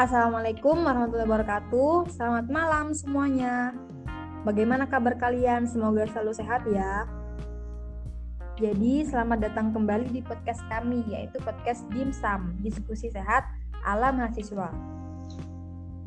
Assalamualaikum 0.00 0.80
warahmatullahi 0.80 1.28
wabarakatuh. 1.28 2.08
Selamat 2.16 2.48
malam 2.48 2.96
semuanya. 2.96 3.76
Bagaimana 4.48 4.88
kabar 4.88 5.12
kalian? 5.20 5.68
Semoga 5.68 6.08
selalu 6.08 6.32
sehat 6.40 6.64
ya. 6.72 7.04
Jadi, 8.56 9.04
selamat 9.04 9.44
datang 9.44 9.76
kembali 9.76 10.08
di 10.08 10.24
podcast 10.24 10.64
kami, 10.72 11.04
yaitu 11.04 11.36
podcast 11.44 11.84
Dimsum, 11.92 12.56
diskusi 12.64 13.12
sehat 13.12 13.44
ala 13.84 14.08
mahasiswa. 14.08 14.72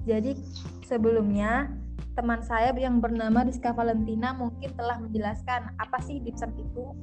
Jadi, 0.10 0.42
sebelumnya, 0.90 1.70
teman 2.18 2.42
saya 2.42 2.74
yang 2.74 2.98
bernama 2.98 3.46
Rizka 3.46 3.78
Valentina 3.78 4.34
mungkin 4.34 4.74
telah 4.74 4.98
menjelaskan 5.06 5.70
apa 5.78 6.02
sih 6.02 6.18
Dimsum 6.18 6.50
itu. 6.58 6.98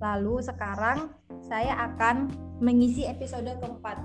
Lalu, 0.00 0.40
sekarang 0.40 1.12
saya 1.44 1.76
akan 1.92 2.32
mengisi 2.64 3.04
episode 3.04 3.60
keempat 3.60 4.00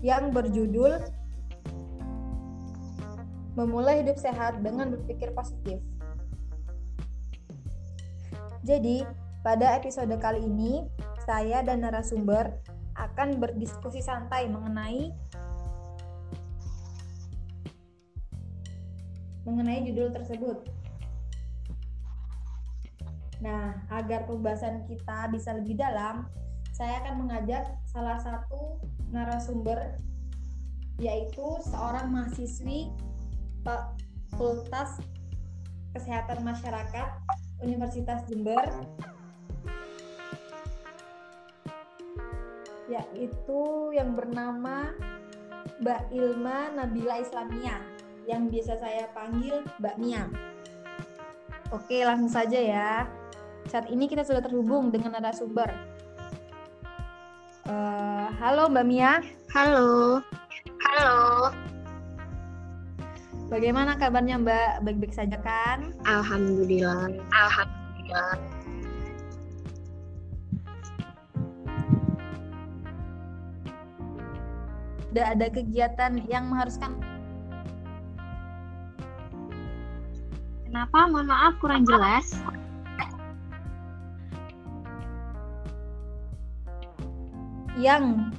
yang 0.00 0.32
berjudul 0.32 1.20
memulai 3.58 4.02
hidup 4.04 4.18
sehat 4.18 4.62
dengan 4.62 4.94
berpikir 4.94 5.34
positif. 5.34 5.82
Jadi, 8.60 9.02
pada 9.40 9.80
episode 9.80 10.12
kali 10.20 10.44
ini, 10.44 10.84
saya 11.24 11.64
dan 11.64 11.80
narasumber 11.80 12.52
akan 12.98 13.40
berdiskusi 13.40 14.04
santai 14.04 14.50
mengenai 14.52 15.08
mengenai 19.48 19.80
judul 19.88 20.12
tersebut. 20.12 20.68
Nah, 23.40 23.80
agar 23.88 24.28
pembahasan 24.28 24.84
kita 24.84 25.32
bisa 25.32 25.56
lebih 25.56 25.80
dalam, 25.80 26.28
saya 26.76 27.00
akan 27.00 27.24
mengajak 27.24 27.72
salah 27.88 28.20
satu 28.20 28.78
narasumber 29.08 29.96
yaitu 31.00 31.44
seorang 31.64 32.12
mahasiswi 32.12 32.92
Fakultas 33.60 35.02
Kesehatan 35.92 36.46
Masyarakat 36.46 37.08
Universitas 37.60 38.24
Jember 38.30 38.64
yaitu 42.90 43.62
yang 43.94 44.18
bernama 44.18 44.90
Mbak 45.78 46.10
Ilma 46.10 46.74
Nabila 46.74 47.22
Islamia 47.22 47.78
yang 48.26 48.50
biasa 48.50 48.82
saya 48.82 49.06
panggil 49.14 49.62
Mbak 49.78 49.96
Mia. 50.02 50.26
Oke, 51.70 52.02
langsung 52.02 52.28
saja 52.28 52.58
ya. 52.58 53.06
Saat 53.70 53.86
ini 53.94 54.10
kita 54.10 54.26
sudah 54.26 54.42
terhubung 54.42 54.90
dengan 54.90 55.14
narasumber. 55.14 55.70
Uh, 57.70 58.26
halo 58.42 58.66
Mbak 58.66 58.86
Mia. 58.90 59.22
Halo. 59.54 60.18
Halo. 60.82 61.69
Bagaimana 63.50 63.98
kabarnya 63.98 64.38
Mbak? 64.38 64.86
Baik-baik 64.86 65.10
saja 65.10 65.34
kan? 65.42 65.90
Alhamdulillah. 66.06 67.10
Alhamdulillah. 67.34 68.38
Sudah 75.10 75.26
ada 75.34 75.46
kegiatan 75.50 76.22
yang 76.30 76.46
mengharuskan 76.46 76.94
Kenapa? 80.70 81.10
Mohon 81.10 81.34
maaf 81.34 81.54
kurang 81.58 81.82
jelas. 81.82 82.30
Yang 87.74 88.30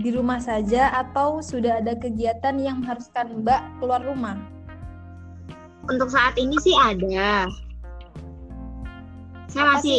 di 0.00 0.16
rumah 0.16 0.40
saja 0.40 0.88
atau 0.96 1.44
sudah 1.44 1.84
ada 1.84 1.92
kegiatan 1.92 2.56
yang 2.56 2.80
mengharuskan 2.80 3.44
Mbak 3.44 3.60
keluar 3.78 4.00
rumah? 4.00 4.40
Untuk 5.92 6.08
saat 6.08 6.40
ini 6.40 6.56
sih 6.64 6.72
ada. 6.80 7.44
Saya 9.52 9.62
Apa 9.68 9.72
masih 9.76 9.98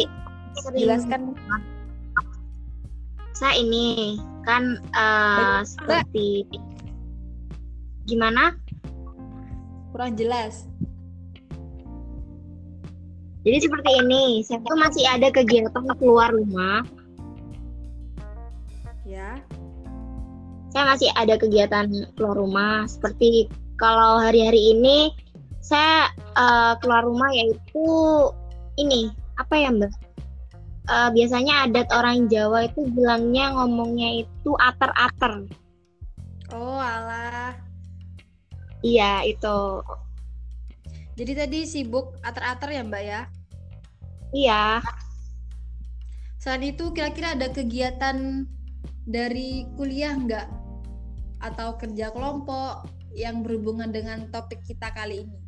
sering 0.58 0.80
jelaskan. 0.82 1.20
Saya 3.38 3.54
ini 3.62 4.18
kan 4.42 4.82
uh, 4.98 5.62
seperti 5.62 6.50
gimana? 8.10 8.58
Kurang 9.94 10.18
jelas. 10.18 10.66
Jadi 13.42 13.58
seperti 13.58 13.90
ini, 14.06 14.46
saya 14.46 14.62
tuh 14.62 14.78
masih 14.78 15.02
ada 15.10 15.28
kegiatan 15.34 15.82
keluar 15.98 16.30
rumah. 16.30 16.86
Ya 19.02 19.42
saya 20.72 20.88
masih 20.88 21.12
ada 21.20 21.36
kegiatan 21.36 21.92
keluar 22.16 22.40
rumah. 22.40 22.88
Seperti 22.88 23.52
kalau 23.76 24.16
hari-hari 24.24 24.72
ini 24.72 25.12
saya 25.60 26.08
uh, 26.34 26.80
keluar 26.80 27.04
rumah 27.04 27.28
yaitu 27.28 27.86
ini 28.80 29.12
apa 29.36 29.54
ya 29.54 29.68
mbak? 29.68 29.92
Uh, 30.88 31.14
biasanya 31.14 31.68
adat 31.68 31.86
orang 31.94 32.26
Jawa 32.26 32.66
itu 32.66 32.88
bilangnya 32.90 33.52
ngomongnya 33.54 34.24
itu 34.24 34.50
ater-ater. 34.58 35.46
Oh 36.50 36.80
alah. 36.80 37.54
Iya 38.82 39.28
itu. 39.28 39.84
Jadi 41.20 41.32
tadi 41.36 41.58
sibuk 41.68 42.16
ater-ater 42.24 42.80
ya 42.80 42.82
mbak 42.82 43.02
ya? 43.04 43.20
Iya. 44.32 44.64
Saat 46.40 46.64
itu 46.64 46.90
kira-kira 46.96 47.36
ada 47.38 47.52
kegiatan 47.52 48.48
dari 49.06 49.68
kuliah 49.78 50.16
nggak 50.18 50.61
atau 51.42 51.74
kerja 51.76 52.14
kelompok 52.14 52.86
yang 53.12 53.42
berhubungan 53.42 53.90
dengan 53.92 54.30
topik 54.30 54.62
kita 54.64 54.88
kali 54.94 55.26
ini? 55.26 55.38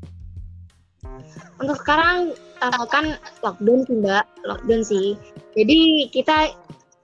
Untuk 1.62 1.78
sekarang 1.81 2.34
uh, 2.60 2.84
kan 2.91 3.16
lockdown 3.41 3.87
sih 3.87 3.97
mbak, 4.03 4.27
lockdown 4.44 4.83
sih. 4.83 5.15
Jadi 5.54 6.10
kita 6.10 6.53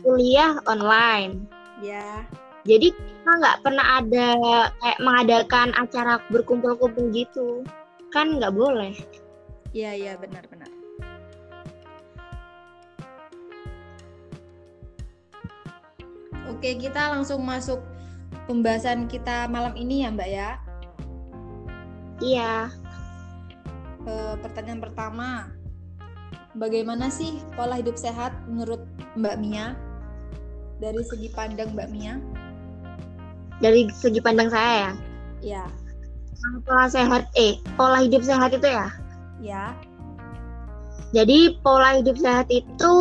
kuliah 0.03 0.59
online. 0.67 1.47
Ya. 1.81 2.27
Jadi 2.69 2.93
kita 2.93 3.31
nggak 3.41 3.61
pernah 3.65 4.05
ada 4.05 4.29
kayak 4.85 5.01
mengadakan 5.01 5.69
acara 5.79 6.21
berkumpul-kumpul 6.29 7.09
gitu, 7.15 7.65
kan 8.13 8.37
nggak 8.37 8.53
boleh. 8.53 8.93
Iya 9.73 9.97
iya 9.97 10.13
benar-benar. 10.21 10.69
Oke 16.51 16.77
kita 16.77 17.17
langsung 17.17 17.41
masuk 17.47 17.81
pembahasan 18.51 19.07
kita 19.07 19.47
malam 19.47 19.79
ini 19.79 20.03
ya 20.03 20.11
Mbak 20.11 20.31
ya. 20.35 20.51
Iya. 22.19 22.55
E, 24.03 24.13
pertanyaan 24.43 24.83
pertama, 24.83 25.55
bagaimana 26.59 27.07
sih 27.15 27.39
pola 27.55 27.79
hidup 27.79 27.95
sehat 27.95 28.35
menurut 28.51 28.83
Mbak 29.15 29.39
Mia? 29.39 29.79
Dari 30.83 30.99
segi 31.07 31.31
pandang 31.31 31.71
Mbak 31.79 31.89
Mia? 31.95 32.19
Dari 33.63 33.87
segi 33.95 34.19
pandang 34.19 34.51
saya 34.51 34.75
ya? 34.75 34.93
Iya. 35.41 35.65
Pola 36.67 36.91
sehat, 36.91 37.31
eh 37.39 37.63
pola 37.79 38.03
hidup 38.03 38.27
sehat 38.27 38.51
itu 38.51 38.67
ya? 38.67 38.91
Ya. 39.39 39.65
Jadi 41.15 41.55
pola 41.63 42.03
hidup 42.03 42.19
sehat 42.19 42.51
itu 42.51 42.95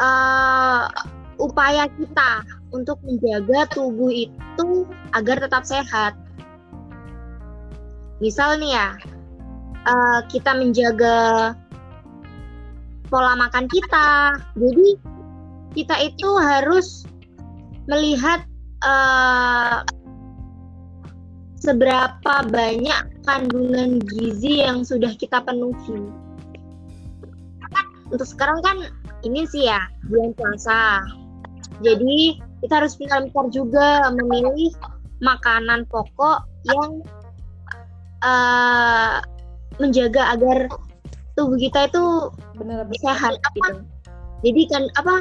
uh, 0.00 0.86
upaya 1.36 1.90
kita 2.00 2.30
untuk 2.76 3.00
menjaga 3.00 3.64
tubuh 3.72 4.12
itu 4.12 4.84
agar 5.16 5.40
tetap 5.40 5.64
sehat. 5.64 6.12
Misal 8.20 8.60
nih 8.60 8.76
ya, 8.76 8.88
uh, 9.88 10.20
kita 10.28 10.52
menjaga 10.56 11.52
pola 13.08 13.32
makan 13.38 13.64
kita. 13.70 14.36
Jadi 14.56 14.88
kita 15.76 15.96
itu 16.04 16.28
harus 16.40 17.04
melihat 17.86 18.44
uh, 18.84 19.84
seberapa 21.60 22.34
banyak 22.50 23.02
kandungan 23.26 23.98
gizi 24.06 24.62
yang 24.62 24.86
sudah 24.86 25.12
kita 25.18 25.42
penuhi. 25.42 26.08
Untuk 28.06 28.26
sekarang 28.26 28.62
kan 28.62 28.76
ini 29.26 29.42
sih 29.50 29.66
ya 29.66 29.82
bulan 30.06 30.30
puasa. 30.38 31.02
Jadi 31.82 32.38
kita 32.64 32.82
harus 32.82 32.96
pintar-pintar 32.96 33.46
juga 33.52 34.08
memilih 34.12 34.72
makanan 35.20 35.88
pokok 35.88 36.44
yang 36.68 37.00
uh, 38.24 39.20
menjaga 39.76 40.36
agar 40.36 40.68
tubuh 41.36 41.56
kita 41.60 41.88
itu 41.88 42.04
benar 42.56 42.88
sehat 43.00 43.36
gitu. 43.52 43.84
Jadi 44.44 44.62
kan 44.72 44.82
apa 44.96 45.14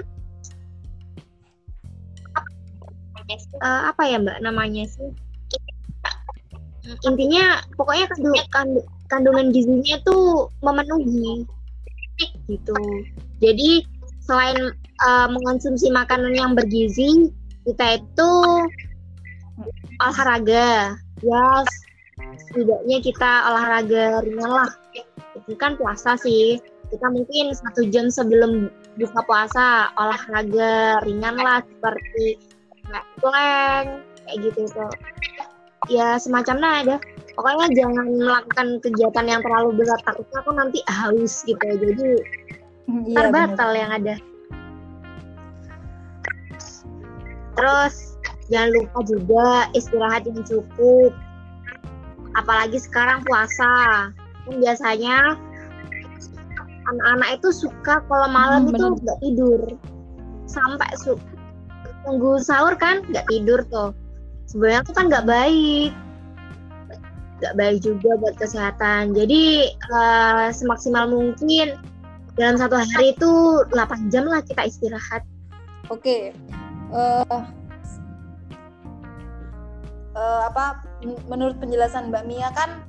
uh, 3.64 3.82
apa 3.92 4.02
ya 4.08 4.18
Mbak 4.20 4.40
namanya 4.44 4.84
sih? 4.88 5.12
Intinya 7.04 7.66
pokoknya 7.74 8.06
kandung, 8.54 8.86
kandungan 9.10 9.50
gizinya 9.50 9.98
itu 9.98 10.18
memenuhi 10.62 11.44
gitu. 12.48 12.78
Jadi 13.42 13.84
selain 14.24 14.74
uh, 15.04 15.28
mengonsumsi 15.28 15.92
makanan 15.92 16.34
yang 16.36 16.52
bergizi 16.56 17.32
kita 17.66 18.00
itu 18.00 18.32
olahraga. 20.00 20.96
Ya 21.24 21.46
setidaknya 22.52 22.98
kita 23.02 23.32
olahraga 23.52 24.22
ringan 24.24 24.52
lah. 24.52 24.72
Itu 25.36 25.56
kan 25.58 25.76
puasa 25.76 26.16
sih. 26.20 26.62
Kita 26.94 27.10
mungkin 27.10 27.52
satu 27.52 27.90
jam 27.90 28.14
sebelum 28.14 28.70
buka 28.96 29.20
puasa 29.26 29.90
olahraga 29.98 31.02
ringan 31.04 31.36
lah 31.36 31.60
seperti 31.66 32.38
plank 33.20 34.06
kayak 34.28 34.38
gitu 34.46 34.62
tuh. 34.70 34.94
Ya 35.90 36.18
semacamnya 36.22 36.70
ada. 36.86 36.96
Pokoknya 37.36 37.68
jangan 37.76 38.06
melakukan 38.16 38.68
kegiatan 38.80 39.26
yang 39.28 39.42
terlalu 39.44 39.84
berat. 39.84 40.00
Takutnya 40.08 40.38
aku 40.40 40.52
nanti 40.56 40.80
haus 40.88 41.44
gitu. 41.44 41.68
Jadi 41.68 42.10
Iya, 42.86 43.18
ntar 43.18 43.26
bener. 43.34 43.50
batal 43.50 43.72
yang 43.74 43.92
ada 43.98 44.16
terus 47.56 48.16
jangan 48.52 48.70
lupa 48.76 49.00
juga 49.08 49.50
istirahat 49.74 50.24
yang 50.30 50.44
cukup. 50.46 51.12
Apalagi 52.36 52.78
sekarang 52.78 53.24
puasa. 53.24 54.12
Kan 54.46 54.56
biasanya 54.62 55.40
anak-anak 56.86 57.30
itu 57.42 57.50
suka 57.66 58.04
kalau 58.06 58.28
malam 58.30 58.70
Hmm, 58.70 58.76
itu 58.76 58.86
nggak 59.02 59.20
tidur. 59.24 59.62
Sampai 60.46 60.90
su 61.00 61.18
tunggu 62.06 62.38
sahur 62.38 62.78
kan 62.78 63.02
nggak 63.10 63.26
tidur 63.32 63.66
tuh. 63.72 63.92
Sebenarnya 64.46 64.86
itu 64.86 64.94
kan 64.94 65.06
nggak 65.10 65.26
baik. 65.26 65.92
Nggak 67.42 67.56
baik 67.58 67.78
juga 67.82 68.10
buat 68.22 68.36
kesehatan. 68.38 69.18
Jadi 69.18 69.74
eh, 69.74 70.48
semaksimal 70.54 71.10
mungkin 71.10 71.80
dalam 72.36 72.60
satu 72.60 72.76
hari 72.76 73.16
itu 73.16 73.64
8 73.72 74.12
jam 74.12 74.28
lah 74.28 74.44
kita 74.44 74.68
istirahat. 74.68 75.24
Oke. 75.88 76.36
Eh 76.94 77.42
eh, 80.16 80.42
apa 80.48 80.86
menurut 81.28 81.58
penjelasan 81.60 82.10
Mbak 82.10 82.26
Mia 82.26 82.50
kan 82.56 82.86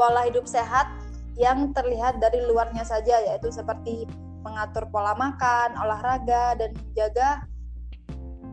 pola 0.00 0.24
hidup 0.24 0.48
sehat 0.48 0.88
yang 1.36 1.72
terlihat 1.76 2.20
dari 2.20 2.40
luarnya 2.48 2.84
saja 2.84 3.20
yaitu 3.20 3.52
seperti 3.52 4.08
mengatur 4.40 4.88
pola 4.88 5.12
makan, 5.16 5.76
olahraga 5.76 6.56
dan 6.56 6.72
menjaga 6.72 7.28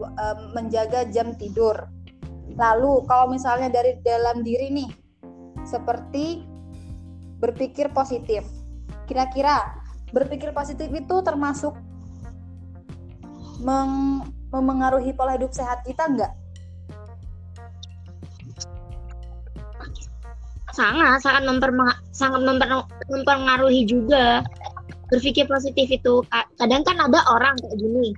eh, 0.04 0.38
menjaga 0.56 1.00
jam 1.10 1.36
tidur. 1.40 1.88
Lalu 2.58 3.06
kalau 3.06 3.30
misalnya 3.32 3.70
dari 3.70 4.02
dalam 4.02 4.42
diri 4.42 4.74
nih 4.74 4.90
seperti 5.68 6.42
berpikir 7.38 7.94
positif. 7.94 8.44
Kira-kira 9.08 9.78
berpikir 10.12 10.52
positif 10.56 10.88
itu 10.92 11.16
termasuk 11.24 11.76
meng 13.62 14.24
memengaruhi 14.52 15.12
pola 15.14 15.36
hidup 15.36 15.52
sehat 15.52 15.84
kita 15.84 16.08
enggak? 16.08 16.34
sangat 20.78 21.26
sangat 21.26 21.44
memperma- 21.50 21.98
sangat 22.14 22.46
memper- 22.46 22.86
mempengaruhi 23.10 23.82
juga. 23.90 24.46
Berpikir 25.10 25.50
positif 25.50 25.90
itu 25.90 26.22
Ka- 26.30 26.46
kadang 26.62 26.86
kan 26.86 27.02
ada 27.02 27.18
orang 27.34 27.58
kayak 27.58 27.82
gini. 27.82 28.14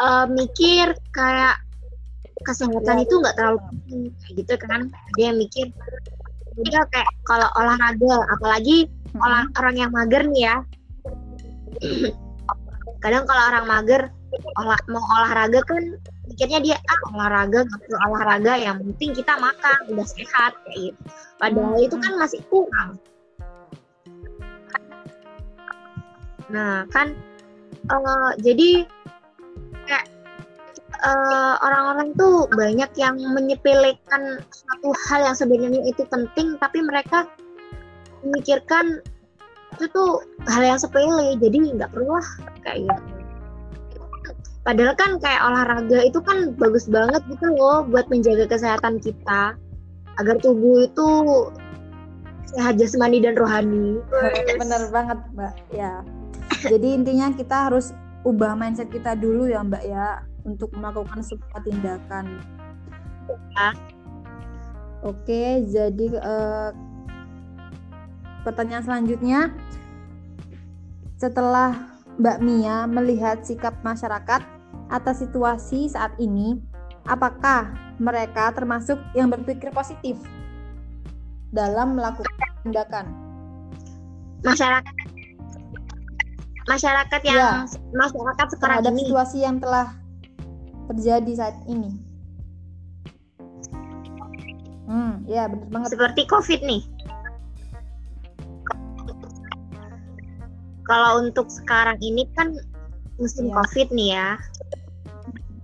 Eh, 0.00 0.26
mikir 0.32 0.96
kayak 1.12 1.60
kesehatan 2.48 2.96
Ya, 2.96 3.04
itu 3.04 3.14
nggak 3.20 3.36
terlalu 3.36 3.60
penting 3.68 4.00
gitu 4.32 4.54
kan. 4.56 4.88
Dia 5.20 5.28
yang 5.28 5.36
mikir. 5.36 5.68
Udah 6.56 6.88
kayak 6.88 7.12
kalau 7.28 7.48
olahraga 7.60 8.14
apalagi 8.40 8.88
olah, 9.20 9.44
orang 9.60 9.76
yang 9.76 9.90
mager 9.92 10.22
nih 10.28 10.44
ya 10.44 10.56
kadang 13.00 13.24
kalau 13.24 13.42
orang 13.48 13.66
mager 13.66 14.02
olah, 14.60 14.80
mau 14.86 15.02
olahraga 15.18 15.60
kan 15.66 15.82
mikirnya 16.30 16.60
dia 16.62 16.76
ah 16.78 17.00
olahraga 17.10 17.66
nggak 17.66 17.80
perlu 17.82 17.98
olahraga 18.06 18.52
yang 18.54 18.76
penting 18.78 19.10
kita 19.18 19.34
makan 19.40 19.78
udah 19.90 20.06
sehat 20.06 20.52
kayak 20.64 20.92
gitu. 20.92 21.00
Padahal 21.40 21.76
itu 21.80 21.96
kan 21.98 22.12
masih 22.20 22.40
kurang. 22.52 22.90
Nah 26.52 26.86
kan 26.94 27.16
eh, 27.90 28.30
jadi 28.44 28.70
kayak 29.88 30.06
eh, 31.00 31.54
orang-orang 31.64 32.14
tuh 32.14 32.46
banyak 32.54 32.90
yang 32.94 33.16
menyepelekan 33.18 34.44
suatu 34.52 34.94
hal 35.08 35.20
yang 35.26 35.36
sebenarnya 35.36 35.82
itu 35.88 36.06
penting 36.06 36.54
tapi 36.62 36.84
mereka 36.84 37.26
memikirkan 38.20 39.00
itu 39.80 39.88
tuh 39.96 40.20
hal 40.44 40.60
yang 40.60 40.76
sepele 40.76 41.40
jadi 41.40 41.56
nggak 41.80 41.88
perlu 41.88 42.20
lah 42.20 42.28
kayak 42.60 42.84
gitu 42.84 43.02
padahal 44.60 44.92
kan 44.92 45.16
kayak 45.24 45.40
olahraga 45.40 46.04
itu 46.04 46.20
kan 46.20 46.52
bagus 46.60 46.84
banget 46.84 47.24
gitu 47.32 47.48
loh 47.56 47.80
buat 47.88 48.04
menjaga 48.12 48.44
kesehatan 48.44 49.00
kita 49.00 49.56
agar 50.20 50.36
tubuh 50.44 50.84
itu 50.84 51.08
sehat 52.52 52.76
jasmani 52.76 53.24
dan 53.24 53.40
rohani 53.40 54.02
Bener 54.60 54.90
banget, 54.92 55.18
Mbak. 55.32 55.54
Ya. 55.72 56.04
Jadi 56.66 56.88
intinya 56.92 57.32
kita 57.32 57.70
harus 57.70 57.96
ubah 58.26 58.52
mindset 58.58 58.92
kita 58.92 59.16
dulu 59.16 59.48
ya, 59.48 59.64
Mbak 59.64 59.84
ya, 59.86 60.20
untuk 60.44 60.68
melakukan 60.76 61.24
sebuah 61.24 61.60
tindakan. 61.64 62.42
Ya. 63.56 63.70
Oke, 65.00 65.64
jadi 65.64 66.06
eh, 66.20 66.70
pertanyaan 68.42 68.84
selanjutnya, 68.84 69.52
setelah 71.20 71.76
Mbak 72.20 72.38
Mia 72.44 72.84
melihat 72.88 73.44
sikap 73.44 73.76
masyarakat 73.84 74.42
atas 74.90 75.22
situasi 75.22 75.88
saat 75.88 76.12
ini, 76.20 76.60
apakah 77.08 77.72
mereka 78.00 78.52
termasuk 78.52 78.96
yang 79.12 79.28
berpikir 79.28 79.72
positif 79.72 80.16
dalam 81.52 81.96
melakukan 81.96 82.32
tindakan? 82.64 83.06
masyarakat 84.40 84.94
masyarakat 86.64 87.20
yang 87.28 87.36
Ya. 87.36 87.52
masyarakat 87.92 88.46
sekarang 88.56 88.80
terhadap 88.80 88.92
ini 88.96 89.02
situasi 89.04 89.38
yang 89.44 89.56
telah 89.60 89.86
terjadi 90.88 91.32
saat 91.36 91.56
ini. 91.68 91.92
Hmm, 94.90 95.22
ya 95.28 95.46
benar 95.46 95.68
banget. 95.70 95.88
seperti 95.94 96.22
covid 96.26 96.60
nih 96.66 96.82
kalau 100.90 101.22
untuk 101.22 101.46
sekarang 101.46 101.94
ini 102.02 102.26
kan 102.34 102.50
musim 103.22 103.46
Iya. 103.46 103.54
covid 103.62 103.88
nih 103.94 104.10
ya. 104.18 104.28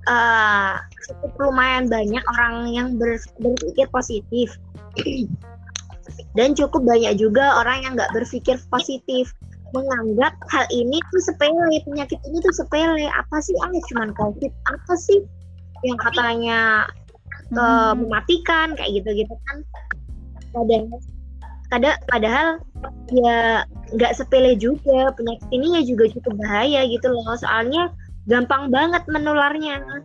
Eh 0.06 0.72
cukup 1.10 1.50
lumayan 1.50 1.90
banyak 1.90 2.22
orang 2.38 2.54
yang 2.70 2.88
ber- 2.94 3.18
berpikir 3.42 3.90
positif. 3.90 4.54
Dan 6.38 6.54
cukup 6.54 6.86
banyak 6.86 7.18
juga 7.18 7.58
orang 7.58 7.82
yang 7.82 7.92
nggak 7.98 8.14
berpikir 8.14 8.54
positif. 8.70 9.34
Menganggap 9.74 10.38
hal 10.54 10.62
ini 10.70 11.02
tuh 11.10 11.22
sepele 11.26 11.82
penyakit 11.82 12.22
ini 12.22 12.38
tuh 12.38 12.54
sepele. 12.54 13.10
Apa 13.10 13.42
sih? 13.42 13.56
Ah 13.58 13.72
cuman 13.90 14.14
covid. 14.14 14.52
Apa 14.70 14.94
sih? 14.94 15.26
Yang 15.82 15.98
katanya 16.06 16.86
ke 17.50 17.58
Hmm, 17.58 18.06
mematikan 18.06 18.78
kayak 18.78 19.02
gitu-gitu 19.02 19.34
kan. 19.50 19.56
Padahal 20.54 20.86
kada- 21.66 22.00
padahal 22.06 22.48
ya 23.10 23.66
nggak 23.94 24.18
sepele 24.18 24.58
juga 24.58 25.14
penyakit 25.14 25.46
ini 25.54 25.78
ya 25.78 25.82
juga 25.86 26.10
cukup 26.10 26.34
bahaya 26.42 26.82
gitu 26.90 27.06
loh. 27.10 27.36
Soalnya 27.38 27.94
gampang 28.26 28.74
banget 28.74 29.06
menularnya. 29.06 30.02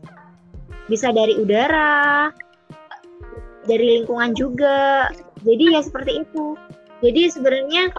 Bisa 0.85 1.09
dari 1.09 1.39
udara 1.39 2.29
dari 3.65 4.01
lingkungan 4.01 4.37
juga. 4.37 5.09
Jadi 5.41 5.63
ya 5.73 5.81
seperti 5.81 6.21
itu. 6.21 6.53
Jadi 7.01 7.21
sebenarnya 7.33 7.89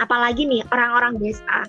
apalagi 0.00 0.48
nih 0.48 0.64
orang-orang 0.72 1.20
desa. 1.20 1.68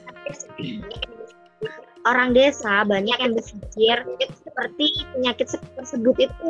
Orang 2.08 2.32
desa 2.32 2.88
banyak 2.88 3.20
yang 3.20 3.36
berpikir 3.36 3.98
seperti 4.40 4.86
penyakit 5.12 5.48
se- 5.52 5.72
tersebut 5.76 6.16
itu 6.24 6.48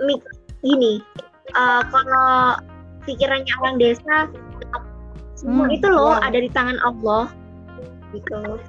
mi- 0.00 0.24
gini 0.64 1.04
eh, 1.52 1.82
kalau 1.92 2.56
pikirannya 3.10 3.54
orang 3.58 3.76
desa 3.82 4.30
semua 5.40 5.72
Hmm, 5.72 5.76
itu 5.80 5.88
loh 5.88 6.14
ada 6.20 6.36
di 6.36 6.52
tangan 6.52 6.76
Allah 6.84 7.32
gitu. 8.12 8.60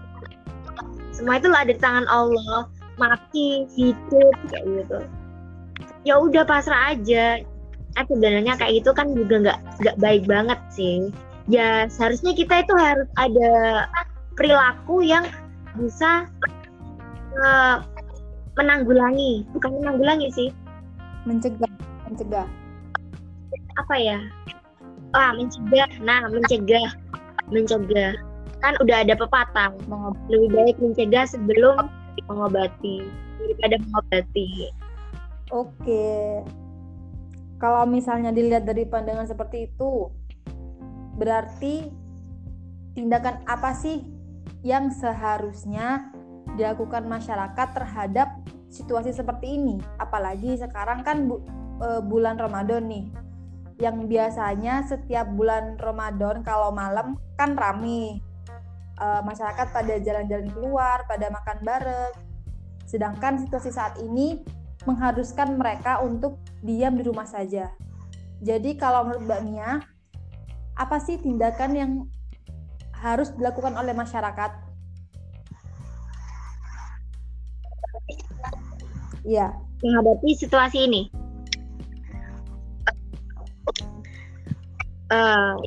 Semua 1.12 1.36
itu 1.36 1.52
loh 1.52 1.60
ada 1.60 1.76
di 1.76 1.82
tangan 1.84 2.08
Allah 2.08 2.72
mati 2.96 3.68
hidup 3.76 4.36
kayak 4.48 4.64
gitu. 4.64 5.00
Ya 6.08 6.16
udah 6.16 6.48
pasrah 6.48 6.96
aja. 6.96 7.44
Eh 8.00 8.06
sebenarnya 8.08 8.56
kayak 8.56 8.80
gitu 8.80 8.96
kan 8.96 9.12
juga 9.12 9.36
nggak 9.44 9.60
nggak 9.84 9.98
baik 10.00 10.24
banget 10.24 10.60
sih. 10.72 11.12
Ya 11.52 11.92
seharusnya 11.92 12.32
kita 12.32 12.64
itu 12.64 12.74
harus 12.80 13.10
ada 13.20 13.52
perilaku 14.40 15.04
yang 15.04 15.28
bisa 15.76 16.24
eh, 17.36 17.78
menanggulangi 18.56 19.44
bukan 19.52 19.76
menanggulangi 19.84 20.32
sih. 20.32 20.50
Mencegah, 21.28 21.68
mencegah. 22.08 22.48
Apa 23.80 23.96
ya 24.00 24.20
ah 25.16 25.32
mencegah 25.36 25.92
nah 26.04 26.24
mencegah 26.32 26.90
mencegah 27.52 28.16
kan 28.62 28.74
udah 28.80 29.04
ada 29.04 29.18
pepatah 29.18 29.74
lebih 30.30 30.50
baik 30.54 30.76
mencegah 30.78 31.26
sebelum 31.26 31.90
mengobati 32.28 33.08
daripada 33.42 33.76
mengobati. 33.82 34.50
Oke. 35.52 36.08
Kalau 37.62 37.86
misalnya 37.86 38.34
dilihat 38.34 38.66
dari 38.66 38.88
pandangan 38.90 39.30
seperti 39.30 39.70
itu, 39.70 40.10
berarti 41.20 41.90
tindakan 42.98 43.46
apa 43.46 43.78
sih 43.78 44.02
yang 44.66 44.90
seharusnya 44.90 46.10
dilakukan 46.58 47.06
masyarakat 47.06 47.68
terhadap 47.78 48.42
situasi 48.74 49.14
seperti 49.14 49.62
ini? 49.62 49.78
Apalagi 50.02 50.58
sekarang 50.58 51.06
kan 51.06 51.30
bu, 51.30 51.38
e, 51.78 52.02
bulan 52.02 52.42
Ramadan 52.42 52.90
nih. 52.90 53.06
Yang 53.82 54.06
biasanya 54.06 54.86
setiap 54.86 55.26
bulan 55.34 55.82
Ramadan 55.82 56.46
kalau 56.46 56.70
malam 56.70 57.18
kan 57.34 57.58
rame. 57.58 58.22
E, 59.02 59.08
masyarakat 59.26 59.74
pada 59.74 59.98
jalan-jalan 59.98 60.48
keluar, 60.54 61.02
pada 61.10 61.34
makan 61.34 61.58
bareng. 61.66 62.14
Sedangkan 62.86 63.42
situasi 63.42 63.74
saat 63.74 63.98
ini 63.98 64.46
mengharuskan 64.86 65.58
mereka 65.58 65.98
untuk 66.06 66.38
diam 66.62 66.94
di 66.94 67.04
rumah 67.10 67.26
saja. 67.26 67.74
Jadi 68.42 68.78
kalau 68.78 69.06
menurut 69.10 69.26
Mbak 69.26 69.42
Mia, 69.50 69.72
apa 70.78 70.98
sih 71.02 71.18
tindakan 71.18 71.72
yang 71.74 71.92
harus 73.02 73.34
dilakukan 73.34 73.74
oleh 73.78 73.94
masyarakat? 73.98 74.52
Ya. 79.26 79.54
Menghadapi 79.82 80.38
situasi 80.38 80.86
ini. 80.86 81.21
Uh, 85.12 85.60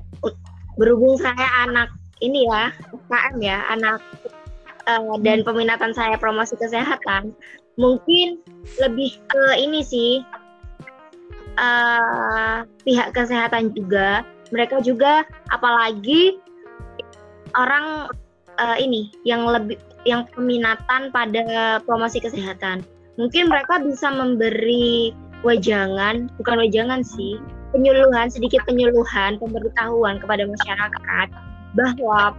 berhubung 0.81 1.21
saya 1.21 1.69
anak 1.69 1.93
ini 2.25 2.49
ya, 2.49 2.73
UKM 2.91 3.35
ya, 3.45 3.59
anak 3.69 4.01
uh, 4.89 5.17
dan 5.21 5.45
peminatan 5.45 5.93
saya 5.93 6.17
promosi 6.17 6.57
kesehatan, 6.57 7.37
mungkin 7.77 8.41
lebih 8.81 9.19
ke 9.29 9.45
ini 9.61 9.85
sih 9.85 10.25
uh, 11.59 12.65
pihak 12.83 13.13
kesehatan 13.13 13.75
juga. 13.75 14.25
Mereka 14.53 14.85
juga 14.85 15.27
apalagi 15.51 16.39
orang 17.57 18.09
uh, 18.61 18.77
ini 18.79 19.11
yang 19.27 19.47
lebih 19.49 19.79
yang 20.05 20.29
peminatan 20.37 21.09
pada 21.11 21.81
promosi 21.83 22.21
kesehatan. 22.21 22.85
Mungkin 23.17 23.49
mereka 23.49 23.81
bisa 23.81 24.11
memberi 24.11 25.15
wajangan 25.47 26.33
bukan 26.41 26.57
wajangan 26.61 27.05
sih 27.05 27.37
penyuluhan 27.75 28.31
sedikit 28.31 28.63
penyuluhan 28.65 29.43
pemberitahuan 29.43 30.23
kepada 30.23 30.47
masyarakat 30.47 31.29
bahwa 31.75 32.39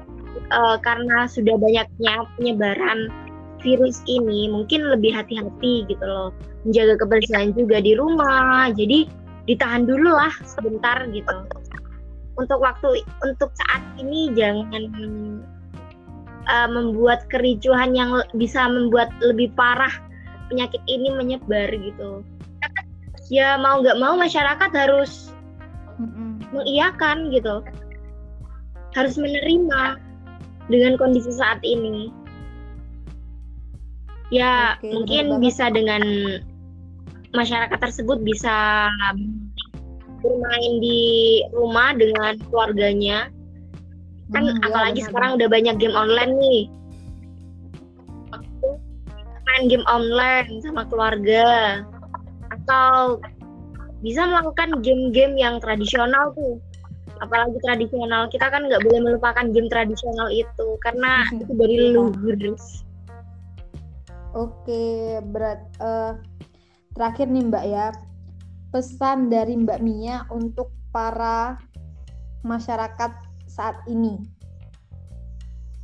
uh, 0.55 0.77
karena 0.79 1.27
sudah 1.27 1.59
banyaknya 1.59 2.23
penyebaran 2.39 3.11
virus 3.59 3.99
ini 4.07 4.47
mungkin 4.47 4.87
lebih 4.87 5.11
hati-hati 5.11 5.83
gitu 5.91 6.05
loh. 6.05 6.31
Menjaga 6.63 7.01
kebersihan 7.03 7.51
juga 7.51 7.83
di 7.83 7.97
rumah. 7.97 8.71
Jadi 8.71 9.09
ditahan 9.49 9.83
dulu 9.85 10.13
lah 10.13 10.31
sebentar 10.45 11.03
gitu. 11.09 11.35
Untuk 12.35 12.59
waktu 12.59 13.01
untuk 13.23 13.49
saat 13.55 13.81
ini 13.99 14.31
jangan 14.35 14.83
uh, 16.45 16.69
membuat 16.69 17.25
kericuhan 17.31 17.95
yang 17.97 18.21
bisa 18.37 18.69
membuat 18.69 19.09
lebih 19.23 19.49
parah 19.57 19.91
penyakit 20.51 20.81
ini 20.85 21.09
menyebar 21.15 21.73
gitu. 21.73 22.21
Ya 23.33 23.57
mau 23.57 23.81
nggak 23.81 23.97
mau 23.97 24.13
masyarakat 24.13 24.69
harus 24.77 25.24
mengiyakan 26.55 27.29
gitu. 27.35 27.61
Harus 28.95 29.19
menerima 29.19 29.99
dengan 30.71 30.93
kondisi 30.95 31.31
saat 31.35 31.59
ini. 31.61 32.09
Ya 34.33 34.79
Oke, 34.81 34.89
mungkin 34.89 35.37
bisa 35.43 35.69
dengan 35.69 36.01
masyarakat 37.35 37.77
tersebut 37.77 38.23
bisa 38.25 38.89
bermain 40.25 40.73
di 40.81 41.43
rumah 41.53 41.93
dengan 41.93 42.33
keluarganya. 42.49 43.29
Kan 44.33 44.49
hmm, 44.49 44.57
iya, 44.57 44.65
apalagi 44.65 44.99
ya, 45.03 45.07
sekarang 45.11 45.37
udah 45.37 45.47
banyak 45.51 45.75
game 45.77 45.93
online 45.93 46.33
nih. 46.41 46.61
Main 49.45 49.69
game 49.69 49.85
online 49.85 50.49
sama 50.65 50.89
keluarga. 50.89 51.45
Atau 52.49 53.21
bisa 54.05 54.21
melakukan 54.29 54.85
game-game 54.85 55.33
yang 55.41 55.57
tradisional 55.57 56.29
tuh 56.37 56.61
apalagi 57.25 57.57
tradisional 57.63 58.29
kita 58.29 58.53
kan 58.53 58.69
nggak 58.69 58.85
boleh 58.85 59.01
melupakan 59.01 59.45
game 59.49 59.65
tradisional 59.65 60.29
itu 60.29 60.77
karena 60.85 61.25
itu 61.33 61.53
dari 61.57 61.75
leluhur 61.89 62.37
Oke, 64.35 65.23
berat. 65.31 65.63
Uh, 65.79 66.19
terakhir 66.91 67.31
nih 67.31 67.47
Mbak 67.47 67.65
ya, 67.71 67.95
pesan 68.67 69.31
dari 69.31 69.55
Mbak 69.55 69.79
Mia 69.79 70.27
untuk 70.27 70.75
para 70.91 71.55
masyarakat 72.43 73.15
saat 73.47 73.79
ini. 73.87 74.19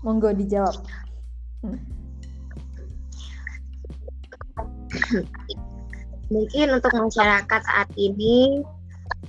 Monggo 0.04 0.36
dijawab. 0.36 0.84
Mungkin 6.32 6.72
untuk 6.72 6.96
masyarakat 6.96 7.62
saat 7.68 7.90
ini, 8.00 8.64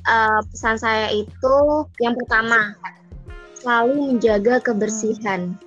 uh, 0.07 0.41
pesan 0.55 0.79
saya 0.79 1.11
itu 1.11 1.57
yang 1.99 2.15
pertama, 2.15 2.79
selalu 3.59 4.15
menjaga 4.15 4.63
kebersihan. 4.63 5.59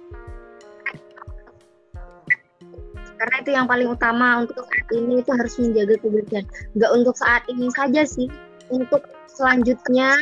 Karena 3.15 3.35
itu 3.43 3.51
yang 3.51 3.67
paling 3.67 3.91
utama 3.91 4.47
untuk 4.47 4.63
saat 4.63 4.87
ini 4.95 5.23
itu 5.23 5.31
harus 5.33 5.55
menjaga 5.57 5.95
kebersihan 6.03 6.45
nggak 6.75 6.91
untuk 6.93 7.15
saat 7.15 7.43
ini 7.47 7.67
saja 7.73 8.01
sih 8.05 8.27
untuk 8.69 9.01
selanjutnya 9.31 10.19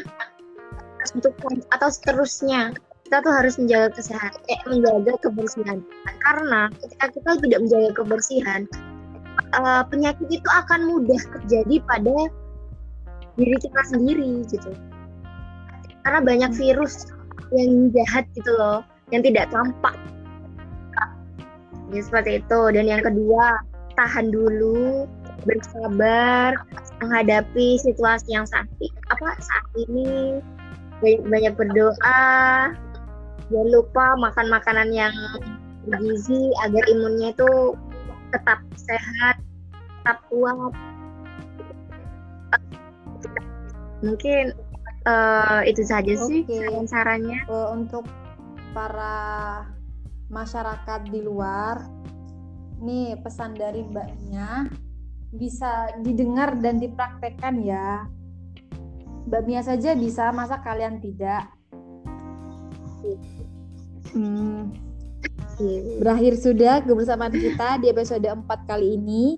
untuk 1.11 1.35
atau 1.73 1.89
seterusnya 1.91 2.71
kita 3.03 3.17
tuh 3.19 3.33
harus 3.35 3.59
menjaga 3.59 3.89
kesehatan 3.93 4.39
eh, 4.47 4.61
menjaga 4.71 5.13
kebersihan 5.19 5.83
karena 6.23 6.71
ketika 6.79 7.05
kita 7.11 7.31
tidak 7.43 7.59
menjaga 7.59 7.89
kebersihan 7.91 8.61
uh, 9.53 9.83
penyakit 9.87 10.27
itu 10.29 10.49
akan 10.49 10.89
mudah 10.89 11.21
terjadi 11.39 11.79
pada 11.85 12.15
diri 13.37 13.57
kita 13.57 13.81
sendiri 13.89 14.45
gitu. 14.49 14.71
Karena 16.03 16.19
banyak 16.19 16.51
virus 16.57 17.09
yang 17.53 17.93
jahat 17.93 18.25
gitu 18.35 18.51
loh 18.57 18.83
yang 19.13 19.21
tidak 19.23 19.49
tampak. 19.53 19.95
Ya 21.93 22.01
seperti 22.01 22.41
itu. 22.41 22.61
Dan 22.73 22.89
yang 22.89 23.05
kedua 23.05 23.61
tahan 23.93 24.33
dulu 24.33 25.05
bersabar 25.45 26.57
menghadapi 27.03 27.77
situasi 27.77 28.33
yang 28.33 28.49
saat 28.49 28.65
apa 29.13 29.37
saat 29.37 29.65
ini. 29.87 30.41
Banyak 30.99 31.21
banyak 31.29 31.53
berdoa. 31.53 32.25
Jangan 33.51 33.69
lupa 33.69 34.05
makan 34.17 34.47
makanan 34.49 34.89
yang 34.95 35.13
bergizi 35.83 36.55
agar 36.63 36.83
imunnya 36.87 37.35
itu 37.35 37.75
tetap 38.33 38.59
sehat 38.75 39.37
tetap 40.01 40.17
kuat 40.27 40.73
mungkin 44.03 44.51
uh, 45.07 45.61
itu 45.63 45.85
saja 45.85 46.17
okay. 46.17 46.27
sih 46.27 46.41
saran-sarannya 46.49 47.39
uh, 47.47 47.71
untuk 47.71 48.03
para 48.73 49.63
masyarakat 50.33 51.01
di 51.13 51.21
luar 51.23 51.87
nih 52.83 53.15
pesan 53.21 53.55
dari 53.55 53.85
mbaknya 53.85 54.67
bisa 55.33 55.93
didengar 56.03 56.57
dan 56.59 56.77
dipraktekkan 56.77 57.63
ya 57.63 58.05
Mbak 59.23 59.43
Mia 59.47 59.63
saja 59.63 59.95
bisa 59.95 60.29
masa 60.35 60.59
kalian 60.59 60.99
tidak 60.99 61.47
hmm. 64.11 64.92
Berakhir 66.01 66.33
sudah 66.39 66.81
kebersamaan 66.81 67.33
kita 67.33 67.77
di 67.81 67.93
episode 67.93 68.25
4 68.25 68.45
kali 68.65 68.97
ini 68.97 69.37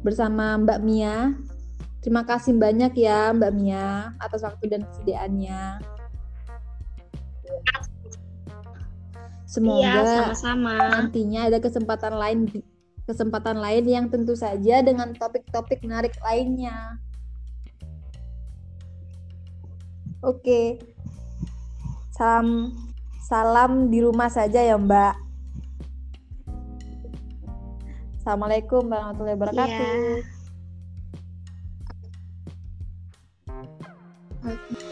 bersama 0.00 0.56
Mbak 0.56 0.80
Mia 0.84 1.36
terima 2.00 2.24
kasih 2.24 2.56
banyak 2.56 2.96
ya 2.96 3.34
Mbak 3.36 3.52
Mia 3.52 4.16
atas 4.22 4.46
waktu 4.46 4.70
dan 4.72 4.86
kesediaannya 4.88 5.84
Semoga 9.48 9.80
iya, 9.80 10.28
sama-sama. 10.28 10.76
nantinya 10.92 11.48
ada 11.48 11.56
kesempatan 11.56 12.12
lain 12.20 12.38
kesempatan 13.08 13.56
lain 13.56 13.84
yang 13.88 14.06
tentu 14.12 14.36
saja 14.36 14.84
dengan 14.84 15.16
topik-topik 15.16 15.80
menarik 15.80 16.12
lainnya. 16.20 17.00
Oke. 20.20 20.76
Salam 22.12 22.76
salam 23.28 23.92
di 23.92 24.00
rumah 24.00 24.32
saja 24.32 24.64
ya, 24.64 24.80
Mbak. 24.80 25.14
Assalamualaikum 28.24 28.88
warahmatullahi 28.88 29.36
wabarakatuh. 29.36 29.92
Yeah. 34.48 34.87